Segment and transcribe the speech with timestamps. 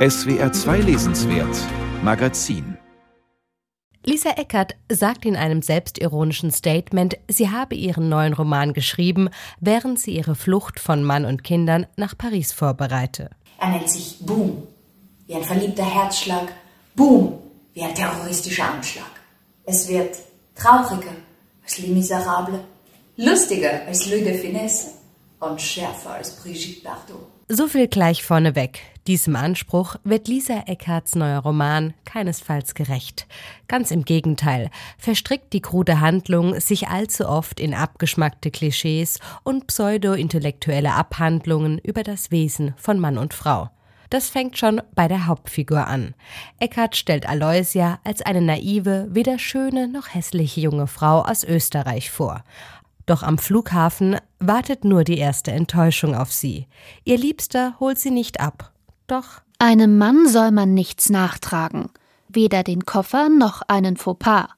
[0.00, 1.54] SWR 2 Lesenswert
[2.02, 2.78] Magazin.
[4.02, 9.28] Lisa Eckert sagt in einem selbstironischen Statement, sie habe ihren neuen Roman geschrieben,
[9.60, 13.28] während sie ihre Flucht von Mann und Kindern nach Paris vorbereite.
[13.58, 14.62] Er nennt sich Boom,
[15.26, 16.50] wie ein verliebter Herzschlag,
[16.94, 17.34] Boom,
[17.74, 19.20] wie ein terroristischer Anschlag.
[19.66, 20.16] Es wird
[20.54, 21.12] trauriger
[21.62, 22.60] als Les Miserables,
[23.18, 24.99] lustiger als Louis de Finesse
[25.40, 27.26] und schärfer als Brigitte Bardot.
[27.48, 28.80] So viel gleich vorneweg.
[29.08, 33.26] Diesem Anspruch wird Lisa Eckarts neuer Roman keinesfalls gerecht.
[33.66, 40.92] Ganz im Gegenteil, verstrickt die krude Handlung sich allzu oft in abgeschmackte Klischees und pseudo-intellektuelle
[40.92, 43.70] Abhandlungen über das Wesen von Mann und Frau.
[44.10, 46.14] Das fängt schon bei der Hauptfigur an.
[46.58, 52.44] Eckart stellt Aloysia als eine naive, weder schöne noch hässliche junge Frau aus Österreich vor.
[53.06, 56.66] Doch am Flughafen wartet nur die erste Enttäuschung auf sie.
[57.04, 58.72] Ihr Liebster holt sie nicht ab.
[59.06, 61.90] Doch einem Mann soll man nichts nachtragen,
[62.28, 64.48] weder den Koffer noch einen Fauxpas.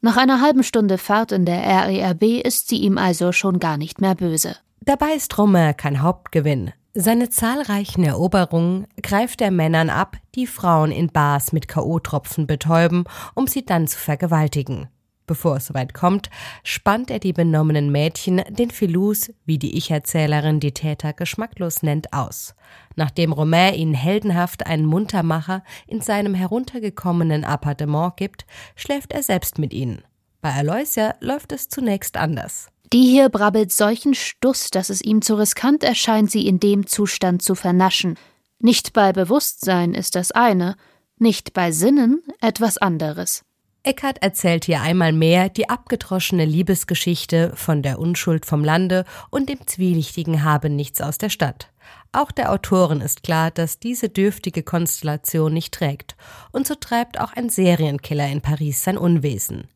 [0.00, 4.00] Nach einer halben Stunde Fahrt in der RERB ist sie ihm also schon gar nicht
[4.00, 4.56] mehr böse.
[4.80, 6.72] Dabei ist Romain kein Hauptgewinn.
[6.94, 13.04] Seine zahlreichen Eroberungen greift er Männern ab, die Frauen in Bars mit K.O.-Tropfen betäuben,
[13.34, 14.88] um sie dann zu vergewaltigen.
[15.30, 16.28] Bevor es soweit kommt,
[16.64, 22.56] spannt er die benommenen Mädchen, den Filous, wie die Ich-Erzählerin die Täter geschmacklos nennt, aus.
[22.96, 29.72] Nachdem Romain ihnen heldenhaft einen Muntermacher in seinem heruntergekommenen Appartement gibt, schläft er selbst mit
[29.72, 30.02] ihnen.
[30.40, 32.66] Bei Aloysia läuft es zunächst anders.
[32.92, 37.40] Die hier brabbelt solchen Stuss, dass es ihm zu riskant erscheint, sie in dem Zustand
[37.40, 38.18] zu vernaschen.
[38.58, 40.74] Nicht bei Bewusstsein ist das eine,
[41.18, 43.44] nicht bei Sinnen etwas anderes.
[43.82, 49.66] Eckart erzählt hier einmal mehr die abgedroschene Liebesgeschichte von der Unschuld vom Lande und dem
[49.66, 51.72] zwielichtigen Habenichts aus der Stadt.
[52.12, 56.16] Auch der Autorin ist klar, dass diese dürftige Konstellation nicht trägt,
[56.52, 59.68] und so treibt auch ein Serienkiller in Paris sein Unwesen.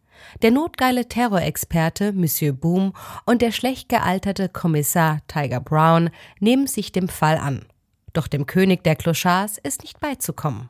[0.43, 2.93] Der notgeile Terrorexperte Monsieur Boom
[3.25, 6.11] und der schlecht gealterte Kommissar Tiger Brown
[6.41, 7.65] nehmen sich dem Fall an.
[8.13, 10.69] Doch dem König der Clochards ist nicht beizukommen.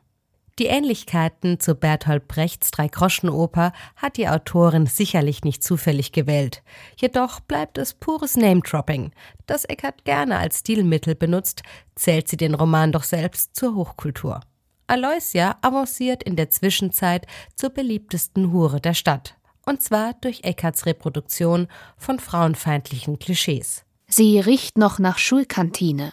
[0.60, 6.62] Die Ähnlichkeiten zu Bertolt Brechts Dreigroschenoper hat die Autorin sicherlich nicht zufällig gewählt.
[6.96, 9.10] Jedoch bleibt es pures Name-Dropping.
[9.46, 11.64] Das Eckart gerne als Stilmittel benutzt,
[11.96, 14.40] zählt sie den Roman doch selbst zur Hochkultur.
[14.86, 17.26] Aloysia avanciert in der Zwischenzeit
[17.56, 19.36] zur beliebtesten Hure der Stadt.
[19.66, 21.66] Und zwar durch Eckarts Reproduktion
[21.96, 23.84] von frauenfeindlichen Klischees.
[24.06, 26.12] Sie riecht noch nach Schulkantine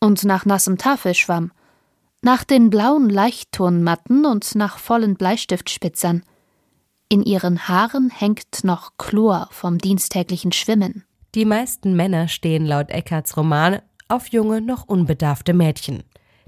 [0.00, 1.52] und nach nassem Tafelschwamm
[2.24, 6.22] nach den blauen Leichtturnmatten und nach vollen Bleistiftspitzern.
[7.10, 11.04] In ihren Haaren hängt noch Chlor vom diensttäglichen Schwimmen.
[11.34, 16.02] Die meisten Männer stehen laut Eckarts Roman auf junge, noch unbedarfte Mädchen.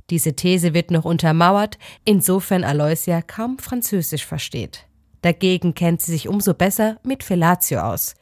[0.08, 4.86] Diese These wird noch untermauert, insofern Aloysia kaum Französisch versteht.
[5.22, 8.14] Dagegen kennt sie sich umso besser mit Fellatio aus.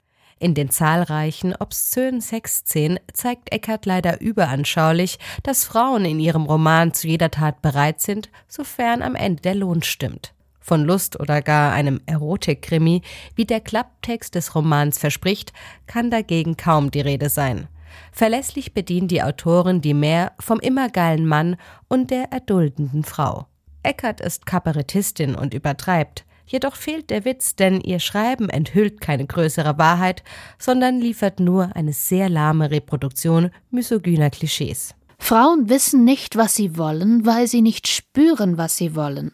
[0.44, 7.09] In den zahlreichen obszönen Sexszenen zeigt Eckert leider überanschaulich, dass Frauen in ihrem Roman zu
[7.09, 10.34] jeder Tat bereit sind, sofern am Ende der Lohn stimmt.
[10.60, 13.00] Von Lust oder gar einem Erotikkrimi,
[13.34, 15.54] wie der Klapptext des Romans verspricht,
[15.87, 17.66] kann dagegen kaum die Rede sein.
[18.12, 21.56] Verlässlich bedient die Autorin die Mehr vom immer geilen Mann
[21.88, 23.47] und der erduldenden Frau.
[23.83, 26.27] Eckert ist Kabarettistin und übertreibt.
[26.47, 30.22] Jedoch fehlt der Witz, denn ihr Schreiben enthüllt keine größere Wahrheit,
[30.59, 34.94] sondern liefert nur eine sehr lahme Reproduktion misogyner Klischees.
[35.19, 39.33] Frauen wissen nicht, was sie wollen, weil sie nicht spüren, was sie wollen.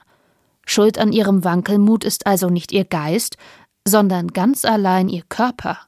[0.65, 3.37] Schuld an ihrem Wankelmut ist also nicht ihr Geist,
[3.87, 5.79] sondern ganz allein ihr Körper.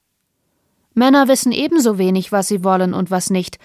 [0.95, 3.59] Männer wissen ebenso wenig, was sie wollen und was nicht,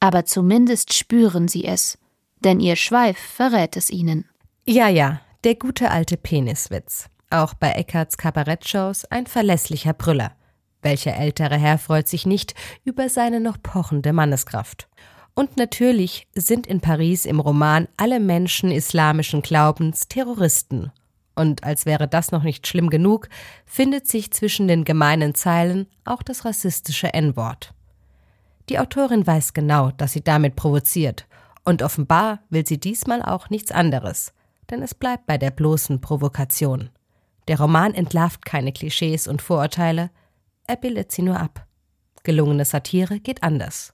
[0.00, 1.98] aber zumindest spüren sie es,
[2.40, 4.24] denn ihr Schweif verrät es ihnen.
[4.64, 7.08] Ja, ja, der gute alte Peniswitz.
[7.30, 10.32] Auch bei Eckarts Kabarettshows ein verlässlicher Brüller.
[10.82, 12.54] Welcher ältere Herr freut sich nicht
[12.84, 14.88] über seine noch pochende Manneskraft?
[15.34, 20.92] Und natürlich sind in Paris im Roman alle Menschen islamischen Glaubens Terroristen.
[21.34, 23.28] Und als wäre das noch nicht schlimm genug,
[23.64, 27.72] findet sich zwischen den gemeinen Zeilen auch das rassistische N-Wort.
[28.68, 31.26] Die Autorin weiß genau, dass sie damit provoziert,
[31.64, 34.32] und offenbar will sie diesmal auch nichts anderes
[34.72, 36.90] denn es bleibt bei der bloßen Provokation.
[37.46, 40.10] Der Roman entlarvt keine Klischees und Vorurteile,
[40.66, 41.66] er bildet sie nur ab.
[42.22, 43.90] Gelungene Satire geht anders.